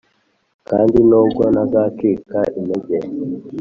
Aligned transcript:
kandi 0.67 0.97
nubwo 1.09 1.43
ntazacika 1.53 2.39
intege,- 2.59 2.97